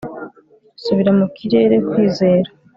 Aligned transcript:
subira 0.83 1.11
mu 1.19 1.25
kirere 1.35 1.75
kwizera 1.89 2.49